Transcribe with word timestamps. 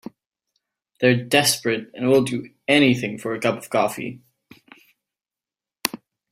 They're 0.99 1.15
desperate 1.23 1.91
and 1.93 2.09
will 2.09 2.23
do 2.23 2.49
anything 2.67 3.19
for 3.19 3.35
a 3.35 3.39
cup 3.39 3.55
of 3.59 3.69
coffee. 3.69 4.23